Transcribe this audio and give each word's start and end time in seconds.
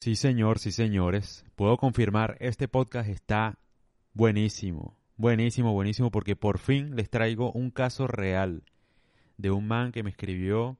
Sí, 0.00 0.16
señor, 0.16 0.58
sí, 0.58 0.72
señores. 0.72 1.44
Puedo 1.56 1.76
confirmar, 1.76 2.38
este 2.40 2.68
podcast 2.68 3.06
está 3.10 3.58
buenísimo. 4.14 4.96
Buenísimo, 5.18 5.74
buenísimo, 5.74 6.10
porque 6.10 6.36
por 6.36 6.56
fin 6.56 6.96
les 6.96 7.10
traigo 7.10 7.52
un 7.52 7.70
caso 7.70 8.06
real 8.06 8.62
de 9.36 9.50
un 9.50 9.68
man 9.68 9.92
que 9.92 10.02
me 10.02 10.08
escribió, 10.08 10.78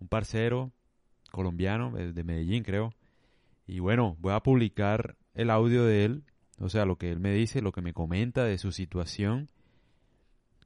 un 0.00 0.08
parcero 0.08 0.72
colombiano, 1.30 1.92
de 1.92 2.24
Medellín 2.24 2.64
creo. 2.64 2.92
Y 3.68 3.78
bueno, 3.78 4.16
voy 4.18 4.32
a 4.32 4.40
publicar 4.40 5.14
el 5.34 5.50
audio 5.50 5.84
de 5.84 6.04
él, 6.04 6.24
o 6.58 6.68
sea, 6.68 6.84
lo 6.84 6.96
que 6.96 7.12
él 7.12 7.20
me 7.20 7.32
dice, 7.32 7.62
lo 7.62 7.70
que 7.70 7.80
me 7.80 7.92
comenta 7.92 8.42
de 8.42 8.58
su 8.58 8.72
situación 8.72 9.48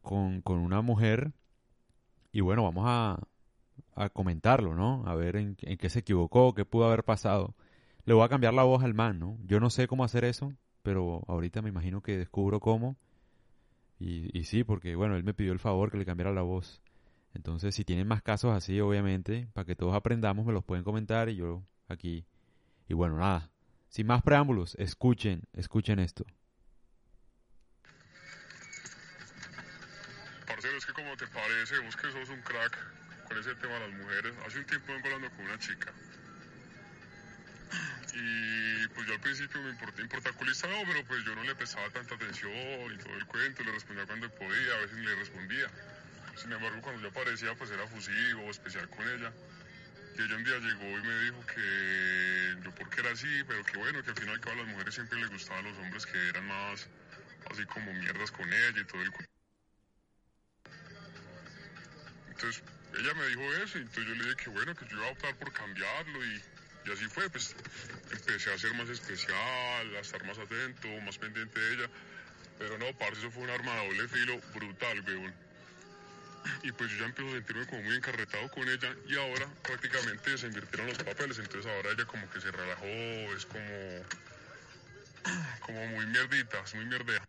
con, 0.00 0.40
con 0.40 0.60
una 0.60 0.80
mujer. 0.80 1.32
Y 2.32 2.40
bueno, 2.40 2.62
vamos 2.62 2.84
a, 2.86 3.20
a 3.94 4.08
comentarlo, 4.08 4.74
¿no? 4.74 5.04
A 5.06 5.14
ver 5.14 5.36
en, 5.36 5.58
en, 5.60 5.76
qué 5.76 5.90
se 5.90 5.98
equivocó, 5.98 6.54
qué 6.54 6.64
pudo 6.64 6.86
haber 6.86 7.04
pasado. 7.04 7.54
Le 8.04 8.14
voy 8.14 8.24
a 8.24 8.28
cambiar 8.28 8.54
la 8.54 8.64
voz 8.64 8.82
al 8.82 8.94
man, 8.94 9.18
¿no? 9.18 9.38
Yo 9.44 9.60
no 9.60 9.70
sé 9.70 9.86
cómo 9.86 10.04
hacer 10.04 10.24
eso, 10.24 10.52
pero 10.82 11.22
ahorita 11.28 11.62
me 11.62 11.68
imagino 11.68 12.02
que 12.02 12.18
descubro 12.18 12.60
cómo. 12.60 12.96
Y, 14.00 14.42
sí, 14.44 14.64
porque 14.64 14.96
bueno, 14.96 15.14
él 15.14 15.22
me 15.22 15.32
pidió 15.32 15.52
el 15.52 15.60
favor 15.60 15.92
que 15.92 15.96
le 15.98 16.04
cambiara 16.04 16.32
la 16.32 16.42
voz. 16.42 16.82
Entonces, 17.34 17.72
si 17.74 17.84
tienen 17.84 18.08
más 18.08 18.20
casos 18.20 18.52
así, 18.52 18.80
obviamente, 18.80 19.48
para 19.52 19.64
que 19.64 19.76
todos 19.76 19.94
aprendamos, 19.94 20.44
me 20.44 20.52
los 20.52 20.64
pueden 20.64 20.82
comentar 20.82 21.28
y 21.28 21.36
yo 21.36 21.62
aquí. 21.86 22.26
Y 22.88 22.94
bueno, 22.94 23.16
nada. 23.16 23.52
Sin 23.88 24.08
más 24.08 24.22
preámbulos, 24.22 24.74
escuchen, 24.80 25.44
escuchen 25.52 26.00
esto. 26.00 26.24
Parcero, 30.48 30.76
es 30.76 30.86
que 30.86 30.92
como 30.94 31.16
te 31.16 31.26
parece, 31.28 31.78
vos 31.78 31.96
que 31.96 32.10
sos 32.10 32.28
un 32.28 32.40
crack 32.40 32.76
con 33.28 33.38
ese 33.38 33.54
tema 33.54 33.74
de 33.74 33.88
las 33.88 33.98
mujeres. 34.00 34.34
Hace 34.44 34.58
un 34.58 34.66
tiempo 34.66 34.92
vengo 34.92 35.06
hablando 35.06 35.36
con 35.36 35.44
una 35.44 35.58
chica. 35.60 35.92
Y 38.14 38.88
pues 38.88 39.06
yo 39.06 39.14
al 39.14 39.20
principio 39.20 39.62
me 39.62 39.70
importaba 39.70 40.02
importaculizado, 40.02 40.74
pero 40.86 41.04
pues 41.06 41.24
yo 41.24 41.34
no 41.34 41.44
le 41.44 41.54
prestaba 41.54 41.88
tanta 41.90 42.14
atención 42.14 42.52
y 42.92 42.98
todo 42.98 43.14
el 43.14 43.26
cuento, 43.26 43.64
le 43.64 43.72
respondía 43.72 44.06
cuando 44.06 44.30
podía, 44.30 44.74
a 44.74 44.78
veces 44.78 44.98
le 44.98 45.14
respondía. 45.16 45.70
Sin 46.36 46.52
embargo, 46.52 46.80
cuando 46.82 47.02
yo 47.02 47.08
aparecía, 47.08 47.54
pues 47.54 47.70
era 47.70 47.86
fusivo, 47.86 48.50
especial 48.50 48.88
con 48.90 49.08
ella. 49.08 49.32
Y 50.18 50.22
ella 50.22 50.36
un 50.36 50.44
día 50.44 50.58
llegó 50.58 50.98
y 50.98 51.02
me 51.02 51.18
dijo 51.24 51.46
que 51.46 52.56
yo 52.64 52.74
porque 52.74 53.00
era 53.00 53.12
así, 53.12 53.42
pero 53.46 53.64
que 53.64 53.78
bueno, 53.78 54.02
que 54.02 54.10
al 54.10 54.16
final 54.16 54.40
a 54.44 54.54
las 54.54 54.66
mujeres 54.66 54.94
siempre 54.94 55.18
les 55.20 55.30
gustaban 55.30 55.64
los 55.64 55.78
hombres 55.78 56.04
que 56.04 56.28
eran 56.28 56.46
más 56.46 56.86
así 57.50 57.64
como 57.66 57.92
mierdas 57.94 58.30
con 58.30 58.46
ella 58.52 58.80
y 58.80 58.84
todo 58.84 59.02
el 59.02 59.10
cuento. 59.10 59.32
Entonces, 62.28 62.62
ella 62.98 63.14
me 63.14 63.26
dijo 63.28 63.54
eso 63.62 63.78
y 63.78 63.82
entonces 63.82 64.06
yo 64.06 64.14
le 64.14 64.24
dije 64.24 64.36
que 64.36 64.50
bueno, 64.50 64.74
que 64.74 64.86
yo 64.88 64.96
iba 64.96 65.06
a 65.06 65.12
optar 65.12 65.34
por 65.36 65.52
cambiarlo 65.52 66.24
y, 66.24 66.42
y 66.84 66.92
así 66.92 67.04
fue, 67.06 67.28
pues 67.30 67.54
empecé 68.10 68.52
a 68.52 68.58
ser 68.58 68.74
más 68.74 68.88
especial, 68.88 69.96
a 69.96 70.00
estar 70.00 70.24
más 70.24 70.38
atento, 70.38 70.88
más 71.04 71.18
pendiente 71.18 71.58
de 71.58 71.74
ella. 71.74 71.88
Pero 72.58 72.78
no, 72.78 72.86
parce, 72.98 73.20
eso 73.20 73.30
fue 73.30 73.44
un 73.44 73.50
arma 73.50 73.74
de 73.74 73.86
doble 73.86 74.08
filo 74.08 74.40
brutal, 74.54 75.00
weón. 75.06 75.34
Y 76.62 76.72
pues 76.72 76.90
yo 76.90 76.98
ya 76.98 77.06
empecé 77.06 77.28
a 77.28 77.32
sentirme 77.32 77.66
como 77.66 77.82
muy 77.82 77.96
encarretado 77.96 78.48
con 78.50 78.68
ella 78.68 78.94
y 79.06 79.16
ahora 79.16 79.46
prácticamente 79.62 80.36
se 80.38 80.46
invirtieron 80.46 80.88
los 80.88 80.98
papeles, 80.98 81.38
entonces 81.38 81.70
ahora 81.70 81.90
ella 81.90 82.04
como 82.04 82.28
que 82.30 82.40
se 82.40 82.50
relajó, 82.50 82.84
es 82.84 83.46
como, 83.46 84.06
como 85.60 85.86
muy 85.86 86.06
mierdita, 86.06 86.60
es 86.64 86.74
muy 86.74 86.84
mierdea. 86.86 87.22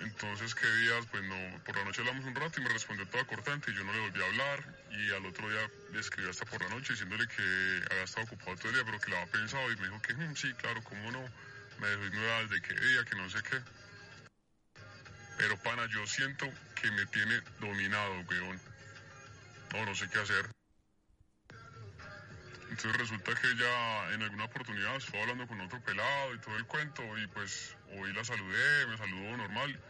Entonces, 0.00 0.54
¿qué 0.54 0.66
días? 0.66 1.06
Pues 1.10 1.22
no, 1.24 1.64
por 1.64 1.76
la 1.76 1.84
noche 1.84 2.00
hablamos 2.00 2.24
un 2.24 2.34
rato 2.34 2.60
y 2.60 2.64
me 2.64 2.70
respondió 2.70 3.06
toda 3.08 3.26
cortante 3.26 3.70
y 3.70 3.74
yo 3.74 3.84
no 3.84 3.92
le 3.92 4.00
volví 4.00 4.22
a 4.22 4.26
hablar. 4.26 4.83
Y 4.96 5.12
al 5.12 5.26
otro 5.26 5.50
día 5.50 5.68
le 5.92 6.00
escribí 6.00 6.28
hasta 6.28 6.44
por 6.46 6.62
la 6.62 6.68
noche 6.68 6.92
diciéndole 6.92 7.26
que 7.26 7.82
había 7.90 8.04
estado 8.04 8.26
ocupado 8.26 8.56
todo 8.56 8.68
el 8.68 8.74
día, 8.76 8.84
pero 8.84 9.00
que 9.00 9.10
lo 9.10 9.16
había 9.18 9.32
pensado 9.32 9.72
y 9.72 9.76
me 9.76 9.88
dijo 9.88 10.02
que 10.02 10.14
mm, 10.14 10.36
sí, 10.36 10.54
claro, 10.54 10.82
cómo 10.84 11.10
no. 11.10 11.24
Me 11.80 11.88
dejó 11.88 12.04
ignorar 12.04 12.48
de 12.48 12.62
qué 12.62 12.74
día, 12.74 13.04
que 13.04 13.16
no 13.16 13.28
sé 13.28 13.38
qué. 13.42 13.60
Pero 15.36 15.56
pana, 15.58 15.86
yo 15.86 16.06
siento 16.06 16.46
que 16.80 16.90
me 16.92 17.04
tiene 17.06 17.40
dominado, 17.60 18.20
weón. 18.30 18.60
No, 19.72 19.84
no 19.84 19.94
sé 19.96 20.08
qué 20.08 20.20
hacer. 20.20 20.48
Entonces 22.70 22.96
resulta 22.96 23.34
que 23.34 23.48
ella 23.48 24.12
en 24.14 24.22
alguna 24.22 24.44
oportunidad 24.44 24.96
estuvo 24.96 25.20
hablando 25.20 25.46
con 25.48 25.60
otro 25.60 25.80
pelado 25.80 26.34
y 26.34 26.38
todo 26.38 26.56
el 26.56 26.66
cuento 26.66 27.02
y 27.18 27.26
pues 27.28 27.76
hoy 27.98 28.12
la 28.12 28.24
saludé, 28.24 28.86
me 28.86 28.96
saludó 28.96 29.36
normal 29.36 29.80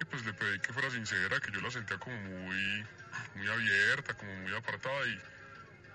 y 0.00 0.04
pues 0.04 0.24
le 0.24 0.32
pedí 0.32 0.58
que 0.60 0.72
fuera 0.72 0.90
sincera, 0.90 1.38
que 1.40 1.52
yo 1.52 1.60
la 1.60 1.70
sentía 1.70 1.98
como 1.98 2.16
muy, 2.16 2.86
muy 3.34 3.48
abierta, 3.48 4.14
como 4.14 4.34
muy 4.36 4.54
apartada 4.54 5.06
y 5.06 5.18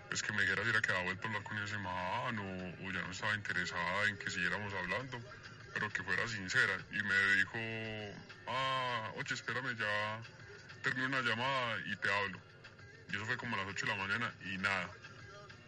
pues 0.09 0.21
que 0.21 0.31
me 0.33 0.43
dijera 0.43 0.63
si 0.63 0.69
era 0.69 0.81
que 0.81 0.91
había 0.91 1.03
vuelto 1.05 1.23
a 1.23 1.27
hablar 1.29 1.43
con 1.43 1.57
ese 1.63 1.77
man 1.79 2.39
o, 2.39 2.85
o 2.87 2.91
ya 2.91 3.01
no 3.01 3.11
estaba 3.11 3.33
interesada 3.35 4.07
en 4.07 4.17
que 4.17 4.29
siguiéramos 4.29 4.73
hablando, 4.73 5.19
pero 5.73 5.89
que 5.89 6.03
fuera 6.03 6.27
sincera 6.27 6.77
y 6.91 7.01
me 7.01 7.35
dijo, 7.35 8.19
ah, 8.47 9.11
oye, 9.15 9.33
espérame, 9.33 9.75
ya 9.75 10.21
termino 10.83 11.07
una 11.07 11.21
llamada 11.21 11.77
y 11.85 11.95
te 11.95 12.13
hablo. 12.13 12.39
Y 13.11 13.15
eso 13.15 13.25
fue 13.25 13.37
como 13.37 13.55
a 13.55 13.59
las 13.59 13.67
8 13.67 13.85
de 13.87 13.91
la 13.91 13.97
mañana 13.97 14.33
y 14.45 14.57
nada 14.59 14.89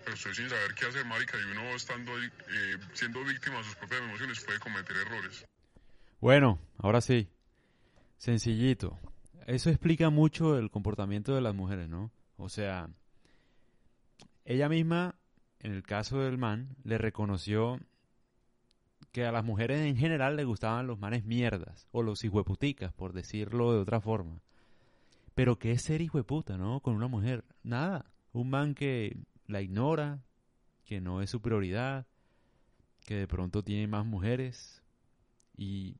pero 0.08 0.16
estoy 0.16 0.36
sin 0.36 0.50
saber 0.50 0.74
qué 0.74 0.86
hacer, 0.86 1.04
marica, 1.04 1.38
y 1.38 1.52
uno 1.52 1.64
estando 1.76 2.18
eh, 2.18 2.78
siendo 2.94 3.26
víctima 3.26 3.58
de 3.58 3.66
sus 3.66 3.76
propias 3.76 4.00
emociones 4.00 4.40
puede 4.40 4.58
cometer 4.58 4.96
errores. 4.96 5.44
Bueno, 6.22 6.62
ahora 6.78 7.02
sí. 7.02 7.30
Sencillito. 8.18 8.98
Eso 9.46 9.70
explica 9.70 10.10
mucho 10.10 10.58
el 10.58 10.70
comportamiento 10.70 11.34
de 11.34 11.42
las 11.42 11.56
mujeres, 11.56 11.88
¿no? 11.88 12.12
O 12.38 12.50
sea, 12.50 12.90
ella 14.46 14.70
misma, 14.70 15.16
en 15.60 15.72
el 15.72 15.84
caso 15.84 16.20
del 16.20 16.38
man, 16.38 16.76
le 16.84 16.98
reconoció 16.98 17.80
que 19.12 19.26
a 19.26 19.32
las 19.32 19.46
mujeres 19.46 19.82
en 19.82 19.98
general 19.98 20.36
le 20.36 20.44
gustaban 20.44 20.88
los 20.88 21.00
manes 21.00 21.24
mierdas, 21.24 21.88
o 21.92 22.04
los 22.04 22.24
hijueputicas, 22.24 22.94
por 22.94 23.14
decirlo 23.14 23.72
de 23.74 23.80
otra 23.80 24.02
forma. 24.02 24.42
Pero 25.34 25.60
¿qué 25.60 25.72
es 25.72 25.84
ser 25.84 26.02
hijueputa, 26.02 26.58
no? 26.58 26.82
Con 26.82 26.96
una 26.96 27.08
mujer. 27.08 27.46
Nada. 27.64 28.06
Un 28.34 28.50
man 28.50 28.76
que 28.76 29.18
la 29.46 29.62
ignora, 29.62 30.24
que 30.84 31.00
no 31.00 31.22
es 31.22 31.30
su 31.30 31.42
prioridad, 31.42 32.08
que 33.06 33.16
de 33.16 33.28
pronto 33.28 33.64
tiene 33.64 33.88
más 33.88 34.06
mujeres 34.06 34.84
y, 35.56 35.98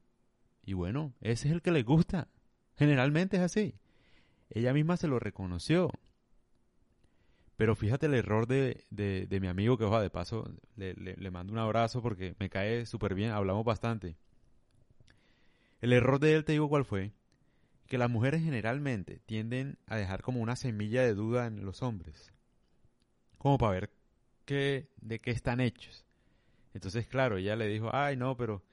y 0.68 0.74
bueno, 0.74 1.16
ese 1.22 1.48
es 1.48 1.54
el 1.56 1.64
que 1.64 1.72
le 1.72 1.82
gusta. 1.82 2.28
Generalmente 2.78 3.38
es 3.38 3.42
así. 3.42 3.74
Ella 4.52 4.72
misma 4.74 4.98
se 4.98 5.08
lo 5.08 5.18
reconoció. 5.18 5.90
Pero 7.56 7.76
fíjate 7.76 8.06
el 8.06 8.14
error 8.14 8.46
de, 8.46 8.86
de, 8.92 9.40
mi 9.40 9.48
amigo 9.48 9.80
que, 9.80 9.86
ojalá 9.86 10.04
de 10.04 10.12
paso, 10.12 10.48
le, 10.76 10.94
le, 10.94 11.16
le 11.16 11.32
mando 11.32 11.54
un 11.54 11.58
abrazo 11.58 12.04
porque 12.04 12.36
me 12.38 12.52
cae 12.52 12.86
súper 12.86 13.16
bien, 13.16 13.32
hablamos 13.32 13.66
bastante. 13.66 14.16
El 15.82 15.92
error 15.92 16.20
de 16.20 16.36
él, 16.36 16.46
te 16.46 16.52
digo 16.52 16.70
cuál 16.70 16.86
fue, 16.86 17.14
que 17.88 17.98
las 17.98 18.12
mujeres 18.12 18.44
generalmente 18.44 19.22
tienden 19.26 19.80
a 19.88 19.96
dejar 19.96 20.22
como 20.22 20.42
una 20.42 20.56
semilla 20.56 21.02
de 21.02 21.16
duda 21.16 21.48
en 21.48 21.66
los 21.66 21.82
hombres 21.82 22.32
como 23.38 23.58
para 23.58 23.72
ver 23.72 23.90
qué, 24.46 24.90
de 24.98 25.20
qué 25.20 25.32
están 25.32 25.62
hechos. 25.62 26.06
Entonces, 26.74 27.08
claro, 27.08 27.38
ella 27.38 27.56
le 27.56 27.68
dijo, 27.68 27.90
ay, 27.94 28.18
no, 28.18 28.36
pero 28.38 28.64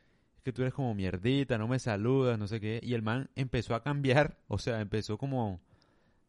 que 0.44 0.52
tú 0.52 0.62
eres 0.62 0.74
como 0.74 0.94
mierdita, 0.94 1.58
no 1.58 1.66
me 1.66 1.78
saludas, 1.78 2.38
no 2.38 2.46
sé 2.46 2.60
qué. 2.60 2.80
Y 2.82 2.94
el 2.94 3.02
man 3.02 3.30
empezó 3.34 3.74
a 3.74 3.82
cambiar, 3.82 4.38
o 4.48 4.58
sea, 4.58 4.80
empezó 4.80 5.18
como 5.18 5.60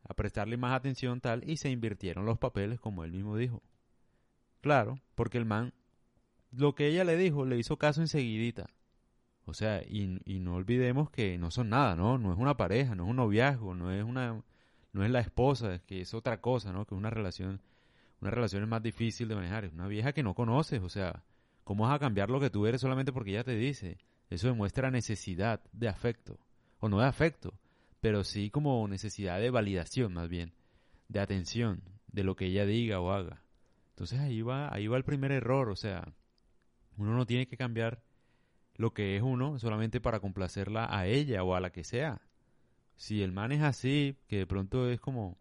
a 0.07 0.13
prestarle 0.13 0.57
más 0.57 0.73
atención 0.73 1.19
tal 1.21 1.47
y 1.49 1.57
se 1.57 1.69
invirtieron 1.69 2.25
los 2.25 2.37
papeles 2.37 2.79
como 2.79 3.03
él 3.03 3.11
mismo 3.11 3.37
dijo. 3.37 3.61
Claro, 4.61 4.99
porque 5.15 5.37
el 5.37 5.45
man, 5.45 5.73
lo 6.51 6.73
que 6.75 6.87
ella 6.87 7.03
le 7.03 7.17
dijo, 7.17 7.45
le 7.45 7.57
hizo 7.57 7.77
caso 7.77 8.01
enseguidita. 8.01 8.69
O 9.45 9.53
sea, 9.53 9.83
y, 9.83 10.19
y 10.25 10.39
no 10.39 10.55
olvidemos 10.55 11.11
que 11.11 11.37
no 11.37 11.51
son 11.51 11.69
nada, 11.69 11.95
¿no? 11.95 12.17
No 12.17 12.33
es 12.33 12.39
una 12.39 12.57
pareja, 12.57 12.95
no 12.95 13.03
es 13.03 13.09
un 13.11 13.17
noviazgo, 13.17 13.75
no 13.75 13.91
es 13.91 14.03
una, 14.03 14.41
no 14.91 15.03
es 15.03 15.11
la 15.11 15.19
esposa, 15.19 15.75
es 15.75 15.81
que 15.83 16.01
es 16.01 16.15
otra 16.15 16.41
cosa, 16.41 16.71
¿no? 16.71 16.85
Que 16.85 16.95
es 16.95 16.97
una 16.97 17.11
relación 17.11 17.61
una 18.21 18.31
relación 18.31 18.63
es 18.63 18.69
más 18.69 18.81
difícil 18.81 19.27
de 19.27 19.35
manejar. 19.35 19.65
Es 19.65 19.73
una 19.73 19.87
vieja 19.87 20.13
que 20.13 20.23
no 20.23 20.33
conoces, 20.33 20.81
o 20.81 20.89
sea, 20.89 21.23
¿cómo 21.65 21.83
vas 21.83 21.95
a 21.95 21.99
cambiar 21.99 22.29
lo 22.29 22.39
que 22.39 22.49
tú 22.49 22.65
eres 22.65 22.79
solamente 22.79 23.11
porque 23.11 23.31
ella 23.31 23.43
te 23.43 23.57
dice? 23.57 23.97
Eso 24.29 24.47
demuestra 24.47 24.89
necesidad 24.89 25.61
de 25.73 25.89
afecto, 25.89 26.39
o 26.79 26.87
no 26.87 26.99
de 26.99 27.07
afecto, 27.07 27.53
pero 27.99 28.23
sí 28.23 28.49
como 28.49 28.87
necesidad 28.87 29.39
de 29.41 29.49
validación 29.49 30.13
más 30.13 30.29
bien, 30.29 30.53
de 31.09 31.19
atención, 31.19 31.81
de 32.07 32.23
lo 32.23 32.37
que 32.37 32.45
ella 32.45 32.65
diga 32.65 33.01
o 33.01 33.11
haga. 33.11 33.41
Entonces 33.89 34.19
ahí 34.19 34.41
va, 34.41 34.73
ahí 34.73 34.87
va 34.87 34.95
el 34.97 35.03
primer 35.03 35.31
error, 35.31 35.69
o 35.69 35.75
sea, 35.75 36.13
uno 36.97 37.15
no 37.15 37.25
tiene 37.25 37.47
que 37.47 37.57
cambiar 37.57 38.01
lo 38.75 38.93
que 38.93 39.15
es 39.15 39.23
uno 39.23 39.57
solamente 39.59 40.01
para 40.01 40.19
complacerla 40.19 40.87
a 40.89 41.07
ella 41.07 41.43
o 41.43 41.55
a 41.55 41.59
la 41.59 41.71
que 41.71 41.83
sea. 41.83 42.21
Si 42.95 43.21
el 43.21 43.31
man 43.31 43.51
es 43.51 43.61
así, 43.61 44.17
que 44.27 44.37
de 44.37 44.47
pronto 44.47 44.89
es 44.89 44.99
como... 44.99 45.37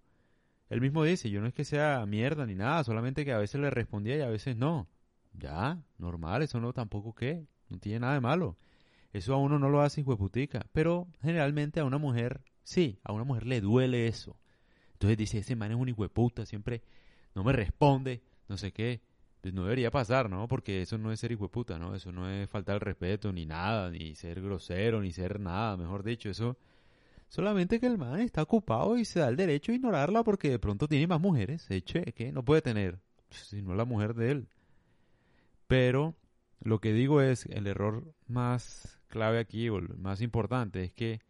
Él 0.70 0.80
mismo 0.80 1.04
dice, 1.04 1.30
yo 1.30 1.40
no 1.40 1.46
es 1.46 1.54
que 1.54 1.64
sea 1.64 2.04
mierda 2.06 2.46
ni 2.46 2.54
nada, 2.54 2.82
solamente 2.82 3.24
que 3.24 3.32
a 3.32 3.38
veces 3.38 3.60
le 3.60 3.70
respondía 3.70 4.16
y 4.16 4.22
a 4.22 4.28
veces 4.28 4.56
no. 4.56 4.88
Ya, 5.34 5.82
normal, 5.98 6.42
eso 6.42 6.60
no 6.60 6.72
tampoco 6.72 7.14
qué, 7.14 7.46
no 7.68 7.78
tiene 7.78 8.00
nada 8.00 8.14
de 8.14 8.20
malo. 8.20 8.56
Eso 9.12 9.34
a 9.34 9.38
uno 9.38 9.58
no 9.58 9.68
lo 9.68 9.80
hace 9.80 10.00
hijueputica, 10.00 10.66
pero 10.72 11.06
generalmente 11.22 11.80
a 11.80 11.84
una 11.84 11.98
mujer, 11.98 12.42
sí, 12.62 12.98
a 13.04 13.12
una 13.12 13.24
mujer 13.24 13.46
le 13.46 13.60
duele 13.60 14.06
eso. 14.06 14.36
Entonces 14.94 15.18
dice, 15.18 15.38
ese 15.38 15.56
man 15.56 15.70
es 15.70 15.76
un 15.76 15.88
hijueputa, 15.88 16.46
siempre 16.46 16.82
no 17.34 17.44
me 17.44 17.52
responde, 17.52 18.22
no 18.48 18.56
sé 18.56 18.72
qué. 18.72 19.02
Pues 19.40 19.52
no 19.52 19.64
debería 19.64 19.90
pasar, 19.90 20.30
¿no? 20.30 20.48
Porque 20.48 20.80
eso 20.80 20.96
no 20.96 21.12
es 21.12 21.20
ser 21.20 21.32
hijueputa, 21.32 21.78
¿no? 21.78 21.94
Eso 21.94 22.12
no 22.12 22.30
es 22.30 22.48
faltar 22.48 22.82
respeto, 22.82 23.30
ni 23.30 23.44
nada, 23.44 23.90
ni 23.90 24.14
ser 24.14 24.40
grosero, 24.40 25.02
ni 25.02 25.12
ser 25.12 25.38
nada, 25.38 25.76
mejor 25.76 26.02
dicho, 26.02 26.30
eso... 26.30 26.56
Solamente 27.28 27.80
que 27.80 27.86
el 27.86 27.98
man 27.98 28.20
está 28.20 28.42
ocupado 28.42 28.96
y 28.96 29.04
se 29.04 29.18
da 29.18 29.28
el 29.28 29.34
derecho 29.36 29.72
a 29.72 29.74
ignorarla 29.74 30.22
porque 30.22 30.50
de 30.50 30.58
pronto 30.60 30.86
tiene 30.86 31.08
más 31.08 31.20
mujeres. 31.20 31.68
Eche, 31.68 32.12
que 32.12 32.30
no 32.30 32.44
puede 32.44 32.62
tener, 32.62 33.00
si 33.30 33.60
no 33.60 33.74
la 33.74 33.84
mujer 33.84 34.14
de 34.14 34.30
él. 34.30 34.48
Pero 35.66 36.14
lo 36.60 36.80
que 36.80 36.92
digo 36.92 37.20
es, 37.20 37.46
el 37.46 37.66
error 37.66 38.14
más 38.26 39.00
clave 39.08 39.38
aquí, 39.38 39.68
o 39.68 39.78
el 39.78 39.96
más 39.96 40.20
importante, 40.20 40.82
es 40.84 40.92
que 40.92 41.20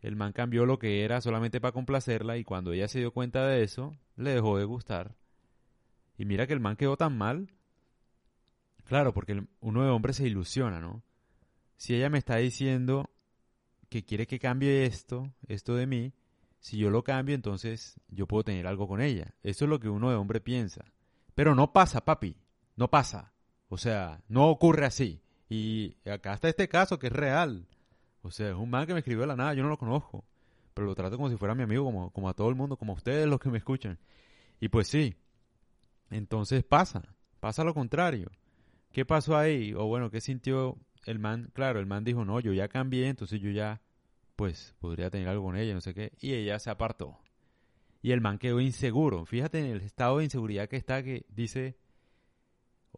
el 0.00 0.16
man 0.16 0.32
cambió 0.32 0.64
lo 0.64 0.78
que 0.78 1.04
era 1.04 1.20
solamente 1.20 1.60
para 1.60 1.72
complacerla 1.72 2.38
y 2.38 2.44
cuando 2.44 2.72
ella 2.72 2.88
se 2.88 3.00
dio 3.00 3.12
cuenta 3.12 3.46
de 3.46 3.62
eso, 3.62 3.96
le 4.16 4.30
dejó 4.34 4.56
de 4.58 4.64
gustar. 4.64 5.14
Y 6.16 6.24
mira 6.24 6.46
que 6.46 6.52
el 6.52 6.60
man 6.60 6.76
quedó 6.76 6.96
tan 6.96 7.16
mal. 7.16 7.50
Claro, 8.84 9.12
porque 9.12 9.44
uno 9.60 9.84
de 9.84 9.90
hombre 9.90 10.12
se 10.12 10.26
ilusiona, 10.26 10.80
¿no? 10.80 11.02
Si 11.76 11.94
ella 11.94 12.10
me 12.10 12.18
está 12.18 12.36
diciendo 12.36 13.10
que 13.88 14.04
quiere 14.04 14.26
que 14.26 14.38
cambie 14.38 14.84
esto, 14.84 15.32
esto 15.48 15.74
de 15.74 15.86
mí, 15.86 16.12
si 16.60 16.76
yo 16.76 16.90
lo 16.90 17.02
cambio, 17.02 17.34
entonces 17.34 17.98
yo 18.08 18.26
puedo 18.26 18.44
tener 18.44 18.66
algo 18.66 18.86
con 18.86 19.00
ella. 19.00 19.34
Eso 19.42 19.64
es 19.64 19.68
lo 19.68 19.80
que 19.80 19.88
uno 19.88 20.10
de 20.10 20.16
hombre 20.16 20.40
piensa. 20.40 20.84
Pero 21.34 21.54
no 21.54 21.72
pasa, 21.72 22.04
papi. 22.04 22.36
No 22.76 22.88
pasa. 22.88 23.32
O 23.70 23.78
sea, 23.78 24.20
no 24.28 24.50
ocurre 24.50 24.84
así. 24.84 25.22
Y 25.48 25.96
acá 26.04 26.34
está 26.34 26.48
este 26.48 26.68
caso 26.68 26.98
que 26.98 27.06
es 27.06 27.12
real. 27.12 27.66
O 28.22 28.30
sea, 28.30 28.50
es 28.50 28.56
un 28.56 28.68
man 28.68 28.86
que 28.86 28.92
me 28.92 28.98
escribió 28.98 29.22
de 29.22 29.28
la 29.28 29.36
nada, 29.36 29.54
yo 29.54 29.62
no 29.62 29.68
lo 29.68 29.78
conozco. 29.78 30.24
Pero 30.74 30.86
lo 30.86 30.94
trato 30.94 31.16
como 31.16 31.30
si 31.30 31.36
fuera 31.36 31.54
mi 31.54 31.62
amigo, 31.62 31.84
como, 31.84 32.10
como 32.10 32.28
a 32.28 32.34
todo 32.34 32.48
el 32.48 32.56
mundo, 32.56 32.76
como 32.76 32.92
a 32.92 32.96
ustedes 32.96 33.26
los 33.26 33.40
que 33.40 33.48
me 33.48 33.58
escuchan. 33.58 33.98
Y 34.60 34.68
pues 34.68 34.88
sí. 34.88 35.14
Entonces 36.10 36.64
pasa. 36.64 37.14
Pasa 37.38 37.64
lo 37.64 37.72
contrario. 37.72 38.30
¿Qué 38.92 39.04
pasó 39.04 39.36
ahí? 39.36 39.72
O 39.72 39.86
bueno, 39.86 40.10
¿qué 40.10 40.20
sintió 40.20 40.76
el 41.06 41.20
man? 41.20 41.50
Claro, 41.54 41.78
el 41.78 41.86
man 41.86 42.02
dijo, 42.02 42.24
no, 42.24 42.40
yo 42.40 42.52
ya 42.52 42.66
cambié, 42.68 43.06
entonces 43.06 43.40
yo 43.40 43.50
ya, 43.50 43.80
pues, 44.34 44.74
podría 44.80 45.10
tener 45.10 45.28
algo 45.28 45.44
con 45.44 45.56
ella, 45.56 45.74
no 45.74 45.80
sé 45.80 45.94
qué. 45.94 46.12
Y 46.20 46.34
ella 46.34 46.58
se 46.58 46.70
apartó. 46.70 47.18
Y 48.02 48.10
el 48.10 48.20
man 48.20 48.38
quedó 48.38 48.60
inseguro. 48.60 49.26
Fíjate 49.26 49.60
en 49.60 49.66
el 49.66 49.80
estado 49.80 50.18
de 50.18 50.24
inseguridad 50.24 50.68
que 50.68 50.76
está, 50.76 51.04
que 51.04 51.24
dice, 51.28 51.76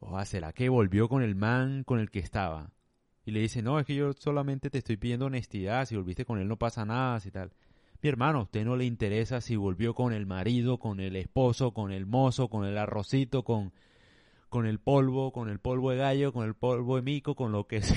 o 0.04 0.24
¿será 0.24 0.52
que 0.52 0.68
volvió 0.68 1.08
con 1.08 1.22
el 1.22 1.34
man 1.34 1.84
con 1.84 2.00
el 2.00 2.10
que 2.10 2.18
estaba? 2.18 2.70
Y 3.24 3.30
le 3.30 3.40
dice, 3.40 3.62
no, 3.62 3.78
es 3.78 3.86
que 3.86 3.94
yo 3.94 4.12
solamente 4.14 4.68
te 4.68 4.78
estoy 4.78 4.96
pidiendo 4.96 5.26
honestidad, 5.26 5.86
si 5.86 5.96
volviste 5.96 6.24
con 6.24 6.38
él 6.38 6.48
no 6.48 6.58
pasa 6.58 6.84
nada, 6.84 7.20
si 7.20 7.30
tal. 7.30 7.52
Mi 8.02 8.08
hermano, 8.08 8.40
a 8.40 8.42
usted 8.42 8.64
no 8.64 8.74
le 8.74 8.84
interesa 8.84 9.40
si 9.40 9.54
volvió 9.54 9.94
con 9.94 10.12
el 10.12 10.26
marido, 10.26 10.78
con 10.78 10.98
el 10.98 11.14
esposo, 11.14 11.72
con 11.72 11.92
el 11.92 12.04
mozo, 12.04 12.48
con 12.48 12.64
el 12.64 12.76
arrocito, 12.76 13.44
con, 13.44 13.72
con 14.48 14.66
el 14.66 14.80
polvo, 14.80 15.32
con 15.32 15.48
el 15.48 15.60
polvo 15.60 15.92
de 15.92 15.98
gallo, 15.98 16.32
con 16.32 16.44
el 16.44 16.54
polvo 16.54 16.96
de 16.96 17.02
mico, 17.02 17.36
con 17.36 17.52
lo 17.52 17.68
que 17.68 17.80
sea. 17.80 17.96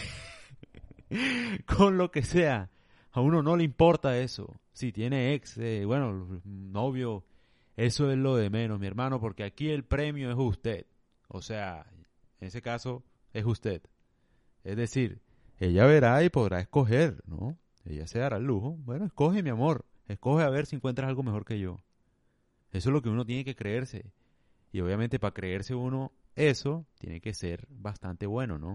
con 1.66 1.98
lo 1.98 2.12
que 2.12 2.22
sea. 2.22 2.70
A 3.14 3.22
uno 3.22 3.42
no 3.42 3.56
le 3.56 3.64
importa 3.64 4.20
eso. 4.20 4.54
Si 4.74 4.92
tiene 4.92 5.34
ex, 5.34 5.58
eh, 5.58 5.86
bueno, 5.86 6.40
novio, 6.44 7.26
eso 7.76 8.12
es 8.12 8.18
lo 8.18 8.36
de 8.36 8.52
menos, 8.52 8.80
mi 8.80 8.86
hermano, 8.86 9.20
porque 9.20 9.44
aquí 9.44 9.70
el 9.70 9.86
premio 9.86 10.30
es 10.30 10.38
usted. 10.38 10.86
O 11.28 11.42
sea, 11.42 11.86
en 12.40 12.48
ese 12.48 12.62
caso 12.62 13.04
es 13.34 13.46
usted. 13.46 13.82
Es 14.64 14.78
decir, 14.78 15.22
ella 15.60 15.86
verá 15.86 16.24
y 16.24 16.30
podrá 16.30 16.60
escoger, 16.60 17.22
¿no? 17.26 17.58
Ella 17.86 18.08
se 18.08 18.20
dará 18.20 18.38
el 18.38 18.44
lujo. 18.44 18.78
Bueno, 18.80 19.06
escoge, 19.06 19.44
mi 19.44 19.50
amor. 19.50 19.86
Escoge 20.08 20.44
a 20.44 20.50
ver 20.50 20.66
si 20.66 20.76
encuentras 20.76 21.08
algo 21.08 21.24
mejor 21.24 21.46
que 21.46 21.60
yo. 21.60 21.80
Eso 22.72 22.90
es 22.90 22.94
lo 22.94 23.02
que 23.02 23.10
uno 23.10 23.26
tiene 23.26 23.46
que 23.46 23.56
creerse. 23.56 24.12
Y 24.72 24.82
obviamente 24.82 25.20
para 25.20 25.34
creerse 25.34 25.76
uno 25.76 26.12
eso, 26.36 26.86
tiene 27.00 27.22
que 27.22 27.34
ser 27.34 27.66
bastante 27.70 28.26
bueno, 28.26 28.60
¿no? 28.60 28.74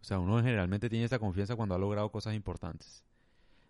O 0.00 0.04
sea, 0.04 0.18
uno 0.18 0.36
generalmente 0.42 0.90
tiene 0.90 1.06
esa 1.06 1.18
confianza 1.18 1.56
cuando 1.56 1.74
ha 1.74 1.78
logrado 1.78 2.10
cosas 2.10 2.34
importantes. 2.34 3.02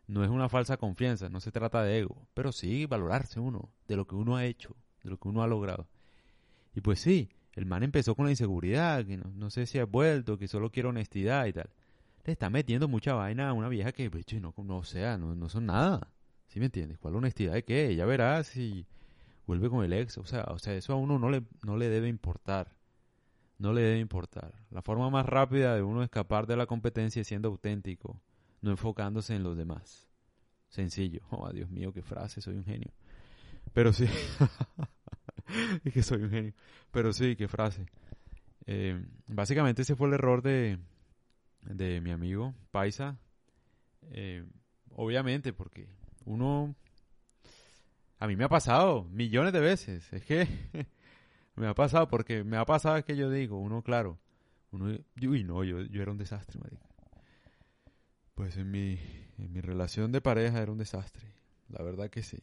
No 0.09 0.25
es 0.25 0.31
una 0.31 0.49
falsa 0.49 0.77
confianza, 0.77 1.29
no 1.29 1.41
se 1.41 1.53
trata 1.53 1.83
de 1.83 2.01
ego, 2.01 2.27
pero 2.35 2.53
sí 2.53 2.87
valorarse 2.87 3.41
uno, 3.41 3.71
de 3.89 3.97
lo 3.97 4.07
que 4.07 4.17
uno 4.17 4.37
ha 4.37 4.45
hecho, 4.45 4.77
de 5.03 5.11
lo 5.11 5.19
que 5.19 5.29
uno 5.29 5.43
ha 5.43 5.47
logrado. 5.47 5.89
Y 6.75 6.81
pues 6.81 7.01
sí, 7.01 7.31
el 7.57 7.65
man 7.65 7.83
empezó 7.83 8.15
con 8.15 8.27
la 8.27 8.31
inseguridad, 8.31 9.05
que 9.07 9.17
no, 9.17 9.51
sé 9.51 9.67
si 9.67 9.79
ha 9.79 9.87
vuelto, 9.87 10.37
que 10.37 10.47
solo 10.47 10.71
quiere 10.71 10.91
honestidad 10.91 11.47
y 11.47 11.55
tal. 11.55 11.71
Le 12.25 12.33
está 12.33 12.51
metiendo 12.51 12.87
mucha 12.87 13.15
vaina 13.15 13.49
a 13.49 13.53
una 13.55 13.69
vieja 13.69 13.93
que, 13.93 14.11
pues, 14.11 14.27
no, 14.41 14.53
no 14.57 14.85
sea, 14.85 15.17
no, 15.17 15.35
no 15.35 15.49
son 15.49 15.67
nada. 15.67 16.13
¿Sí 16.49 16.61
me 16.61 16.67
entiendes? 16.67 16.99
¿Cuál 16.99 17.17
honestidad 17.17 17.55
de 17.55 17.65
qué? 17.65 17.97
Ya 17.97 18.05
verás 18.05 18.49
si 18.49 18.87
vuelve 19.47 19.71
con 19.71 19.85
el 19.85 19.95
ex. 19.95 20.19
O 20.19 20.27
sea, 20.27 20.45
o 20.51 20.59
sea, 20.59 20.75
eso 20.75 20.93
a 20.93 20.97
uno 20.97 21.19
no 21.19 21.31
le, 21.31 21.45
no 21.63 21.79
le 21.79 21.89
debe 21.89 22.09
importar. 22.09 22.77
No 23.59 23.73
le 23.73 23.81
debe 23.81 24.01
importar. 24.01 24.53
La 24.71 24.83
forma 24.83 25.09
más 25.09 25.25
rápida 25.25 25.75
de 25.75 25.83
uno 25.83 26.03
escapar 26.03 26.47
de 26.47 26.57
la 26.57 26.67
competencia 26.67 27.23
es 27.23 27.27
siendo 27.27 27.49
auténtico, 27.49 28.21
no 28.61 28.71
enfocándose 28.71 29.35
en 29.35 29.43
los 29.43 29.57
demás. 29.57 30.07
Sencillo. 30.69 31.23
Oh, 31.31 31.49
Dios 31.51 31.71
mío, 31.71 31.91
qué 31.95 32.03
frase, 32.03 32.43
soy 32.43 32.57
un 32.57 32.65
genio. 32.65 32.93
Pero 33.73 33.95
sí. 33.95 34.07
es 35.85 35.93
que 35.93 36.03
soy 36.03 36.23
un 36.23 36.31
genio. 36.31 36.53
Pero 36.91 37.13
sí, 37.13 37.37
qué 37.37 37.49
frase. 37.49 37.87
Eh, 38.67 39.05
básicamente 39.27 39.83
ese 39.83 39.97
fue 39.97 40.09
el 40.09 40.15
error 40.15 40.43
de, 40.43 40.79
de 41.63 42.01
mi 42.01 42.11
amigo 42.11 42.55
Paisa. 42.71 43.19
Eh, 44.11 44.45
obviamente, 44.91 45.53
porque 45.53 45.89
uno... 46.25 46.75
A 48.19 48.27
mí 48.27 48.35
me 48.35 48.45
ha 48.45 48.49
pasado 48.49 49.05
millones 49.05 49.53
de 49.53 49.61
veces. 49.61 50.11
Es 50.13 50.25
que 50.25 50.49
me 51.57 51.67
ha 51.67 51.75
pasado 51.75 52.09
porque 52.09 52.45
me 52.45 52.57
ha 52.57 52.65
pasado 52.65 53.05
que 53.05 53.17
yo 53.17 53.31
digo, 53.31 53.59
uno 53.59 53.83
claro, 53.83 54.19
uno... 54.71 54.99
Uy, 55.21 55.45
no, 55.45 55.65
yo, 55.65 55.83
yo 55.83 56.03
era 56.03 56.13
un 56.13 56.19
desastre, 56.19 56.59
marico. 56.59 56.87
Pues 58.35 58.57
en 58.57 58.71
mi, 58.71 58.99
en 59.39 59.53
mi 59.53 59.61
relación 59.61 60.13
de 60.13 60.21
pareja 60.21 60.61
era 60.61 60.73
un 60.73 60.79
desastre. 60.79 61.27
La 61.69 61.83
verdad 61.83 62.11
que 62.11 62.23
sí. 62.23 62.39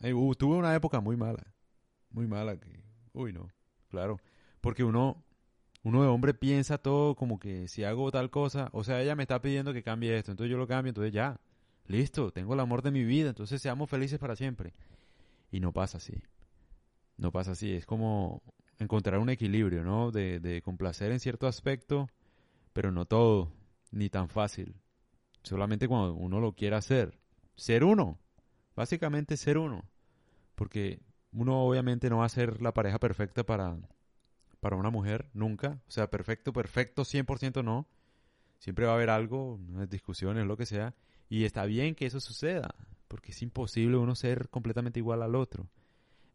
Tuve 0.00 0.56
una 0.56 0.74
época 0.74 1.00
muy 1.00 1.16
mala 1.16 1.52
muy 2.12 2.26
mala. 2.26 2.56
Que, 2.58 2.68
uy, 3.12 3.32
no, 3.32 3.48
claro. 3.88 4.20
Porque 4.60 4.84
uno, 4.84 5.24
uno 5.82 6.02
de 6.02 6.08
hombre 6.08 6.34
piensa 6.34 6.78
todo 6.78 7.14
como 7.16 7.38
que 7.38 7.68
si 7.68 7.84
hago 7.84 8.10
tal 8.10 8.30
cosa, 8.30 8.68
o 8.72 8.84
sea, 8.84 9.02
ella 9.02 9.16
me 9.16 9.24
está 9.24 9.40
pidiendo 9.40 9.72
que 9.72 9.82
cambie 9.82 10.16
esto, 10.16 10.30
entonces 10.30 10.50
yo 10.50 10.58
lo 10.58 10.66
cambio, 10.66 10.90
entonces 10.90 11.12
ya, 11.12 11.40
listo, 11.86 12.32
tengo 12.32 12.54
el 12.54 12.60
amor 12.60 12.82
de 12.82 12.92
mi 12.92 13.04
vida, 13.04 13.30
entonces 13.30 13.60
seamos 13.60 13.90
felices 13.90 14.18
para 14.18 14.36
siempre. 14.36 14.72
Y 15.50 15.60
no 15.60 15.72
pasa 15.72 15.98
así. 15.98 16.22
No 17.16 17.32
pasa 17.32 17.52
así, 17.52 17.72
es 17.72 17.86
como 17.86 18.42
encontrar 18.78 19.18
un 19.18 19.30
equilibrio, 19.30 19.84
¿no? 19.84 20.10
De, 20.10 20.40
de 20.40 20.62
complacer 20.62 21.12
en 21.12 21.20
cierto 21.20 21.46
aspecto, 21.46 22.08
pero 22.72 22.90
no 22.90 23.04
todo, 23.04 23.52
ni 23.90 24.08
tan 24.08 24.28
fácil. 24.28 24.74
Solamente 25.42 25.88
cuando 25.88 26.14
uno 26.14 26.40
lo 26.40 26.52
quiera 26.52 26.78
hacer. 26.78 27.18
Ser 27.56 27.84
uno. 27.84 28.18
Básicamente 28.74 29.36
ser 29.36 29.58
uno. 29.58 29.84
Porque 30.54 31.00
uno 31.32 31.64
obviamente 31.64 32.10
no 32.10 32.18
va 32.18 32.26
a 32.26 32.30
ser 32.30 32.62
la 32.62 32.74
pareja 32.74 32.98
perfecta 32.98 33.44
para, 33.44 33.76
para 34.60 34.76
una 34.76 34.90
mujer, 34.90 35.28
nunca. 35.34 35.80
O 35.88 35.90
sea, 35.90 36.10
perfecto, 36.10 36.52
perfecto, 36.52 37.02
100% 37.02 37.64
no. 37.64 37.86
Siempre 38.58 38.86
va 38.86 38.92
a 38.92 38.94
haber 38.94 39.10
algo, 39.10 39.58
discusiones, 39.88 40.46
lo 40.46 40.56
que 40.56 40.66
sea. 40.66 40.94
Y 41.28 41.44
está 41.44 41.64
bien 41.64 41.94
que 41.94 42.06
eso 42.06 42.20
suceda, 42.20 42.74
porque 43.08 43.32
es 43.32 43.42
imposible 43.42 43.96
uno 43.96 44.14
ser 44.14 44.48
completamente 44.50 45.00
igual 45.00 45.22
al 45.22 45.34
otro. 45.34 45.66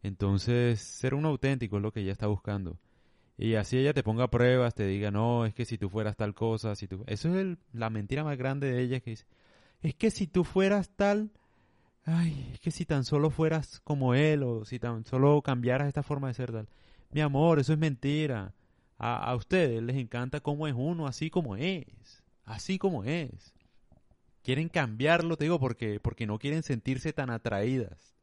Entonces, 0.02 0.80
ser 0.80 1.14
un 1.14 1.24
auténtico 1.24 1.76
es 1.76 1.82
lo 1.82 1.92
que 1.92 2.00
ella 2.00 2.12
está 2.12 2.26
buscando. 2.26 2.78
Y 3.36 3.54
así 3.54 3.78
ella 3.78 3.94
te 3.94 4.02
ponga 4.02 4.28
pruebas, 4.28 4.74
te 4.74 4.84
diga, 4.86 5.10
no, 5.10 5.46
es 5.46 5.54
que 5.54 5.64
si 5.64 5.78
tú 5.78 5.88
fueras 5.88 6.16
tal 6.16 6.34
cosa, 6.34 6.74
si 6.74 6.88
tú... 6.88 7.04
Eso 7.06 7.34
es 7.38 7.56
la 7.72 7.88
mentira 7.88 8.24
más 8.24 8.36
grande 8.36 8.70
de 8.70 8.82
ella 8.82 9.00
que 9.00 9.10
dice, 9.10 9.26
es 9.80 9.94
que 9.94 10.10
si 10.10 10.26
tú 10.26 10.44
fueras 10.44 10.90
tal, 10.90 11.30
ay, 12.08 12.50
es 12.54 12.60
que 12.60 12.70
si 12.70 12.84
tan 12.84 13.04
solo 13.04 13.30
fueras 13.30 13.80
como 13.80 14.14
él 14.14 14.42
o 14.42 14.64
si 14.64 14.78
tan 14.78 15.04
solo 15.04 15.42
cambiaras 15.42 15.88
esta 15.88 16.02
forma 16.02 16.28
de 16.28 16.34
ser 16.34 16.52
tal. 16.52 16.68
Mi 17.10 17.20
amor, 17.20 17.58
eso 17.58 17.72
es 17.72 17.78
mentira. 17.78 18.54
A, 18.98 19.34
ustedes 19.36 19.82
les 19.82 19.96
encanta 19.96 20.40
cómo 20.40 20.66
es 20.66 20.74
uno, 20.76 21.06
así 21.06 21.30
como 21.30 21.56
es. 21.56 22.22
Así 22.44 22.78
como 22.78 23.04
es. 23.04 23.54
Quieren 24.42 24.68
cambiarlo, 24.68 25.36
te 25.36 25.44
digo, 25.44 25.60
porque, 25.60 26.00
porque 26.00 26.26
no 26.26 26.38
quieren 26.38 26.62
sentirse 26.62 27.12
tan 27.12 27.30
atraídas. 27.30 28.16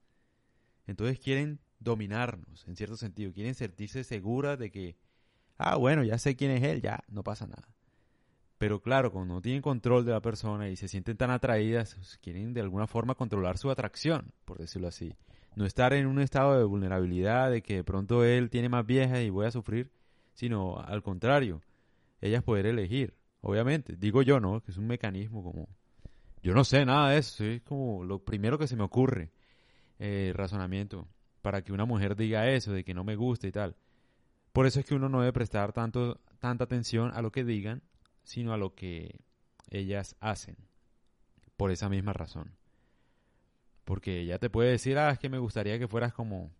Entonces 0.87 1.19
quieren 1.19 1.59
dominarnos, 1.79 2.67
en 2.67 2.75
cierto 2.75 2.97
sentido. 2.97 3.31
Quieren 3.31 3.55
sentirse 3.55 4.03
seguras 4.03 4.59
de 4.59 4.71
que, 4.71 4.97
ah, 5.57 5.75
bueno, 5.77 6.03
ya 6.03 6.17
sé 6.17 6.35
quién 6.35 6.51
es 6.51 6.63
él, 6.63 6.81
ya, 6.81 7.03
no 7.07 7.23
pasa 7.23 7.47
nada. 7.47 7.67
Pero 8.57 8.81
claro, 8.81 9.11
cuando 9.11 9.35
no 9.35 9.41
tienen 9.41 9.61
control 9.61 10.05
de 10.05 10.11
la 10.13 10.21
persona 10.21 10.69
y 10.69 10.75
se 10.75 10.87
sienten 10.87 11.17
tan 11.17 11.29
atraídas, 11.29 11.95
pues, 11.95 12.17
quieren 12.19 12.53
de 12.53 12.61
alguna 12.61 12.87
forma 12.87 13.15
controlar 13.15 13.57
su 13.57 13.69
atracción, 13.69 14.31
por 14.45 14.59
decirlo 14.59 14.87
así. 14.87 15.13
No 15.55 15.65
estar 15.65 15.93
en 15.93 16.07
un 16.07 16.19
estado 16.19 16.57
de 16.57 16.63
vulnerabilidad, 16.63 17.51
de 17.51 17.61
que 17.61 17.75
de 17.75 17.83
pronto 17.83 18.23
él 18.23 18.49
tiene 18.49 18.69
más 18.69 18.85
vieja 18.85 19.21
y 19.21 19.29
voy 19.29 19.45
a 19.45 19.51
sufrir, 19.51 19.91
sino 20.33 20.79
al 20.79 21.03
contrario, 21.03 21.61
ellas 22.21 22.43
poder 22.43 22.65
elegir, 22.65 23.13
obviamente. 23.41 23.95
Digo 23.97 24.21
yo, 24.21 24.39
¿no? 24.39 24.61
Que 24.61 24.71
es 24.71 24.77
un 24.77 24.87
mecanismo 24.87 25.43
como... 25.43 25.67
Yo 26.41 26.53
no 26.53 26.63
sé 26.63 26.85
nada 26.85 27.11
de 27.11 27.17
eso, 27.17 27.43
es 27.43 27.61
como 27.63 28.03
lo 28.03 28.19
primero 28.19 28.57
que 28.57 28.67
se 28.67 28.75
me 28.75 28.83
ocurre, 28.83 29.31
eh, 29.97 30.31
razonamiento, 30.35 31.07
para 31.41 31.61
que 31.61 31.73
una 31.73 31.85
mujer 31.85 32.15
diga 32.15 32.49
eso, 32.49 32.71
de 32.71 32.83
que 32.83 32.93
no 32.93 33.03
me 33.03 33.15
gusta 33.15 33.47
y 33.47 33.51
tal. 33.51 33.75
Por 34.53 34.65
eso 34.67 34.79
es 34.79 34.85
que 34.85 34.95
uno 34.95 35.09
no 35.09 35.21
debe 35.21 35.33
prestar 35.33 35.73
tanto, 35.73 36.21
tanta 36.39 36.65
atención 36.65 37.11
a 37.13 37.21
lo 37.21 37.31
que 37.31 37.43
digan, 37.43 37.81
sino 38.25 38.53
a 38.53 38.57
lo 38.57 38.75
que 38.75 39.21
ellas 39.69 40.15
hacen. 40.19 40.57
Por 41.55 41.71
esa 41.71 41.87
misma 41.87 42.11
razón. 42.11 42.57
Porque 43.85 44.19
ella 44.19 44.39
te 44.39 44.49
puede 44.49 44.71
decir, 44.71 44.97
ah, 44.97 45.11
es 45.11 45.19
que 45.19 45.29
me 45.29 45.37
gustaría 45.37 45.79
que 45.79 45.87
fueras 45.87 46.13
como 46.13 46.51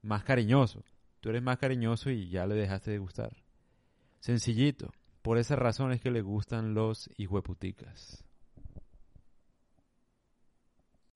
más 0.00 0.24
cariñoso. 0.24 0.82
Tú 1.20 1.28
eres 1.28 1.42
más 1.42 1.58
cariñoso 1.58 2.10
y 2.10 2.30
ya 2.30 2.46
le 2.46 2.54
dejaste 2.54 2.92
de 2.92 2.98
gustar. 2.98 3.36
Sencillito. 4.20 4.92
Por 5.20 5.36
esa 5.36 5.56
razón 5.56 5.92
es 5.92 6.00
que 6.00 6.10
le 6.10 6.22
gustan 6.22 6.72
los 6.72 7.10
hijueputicas. 7.18 8.24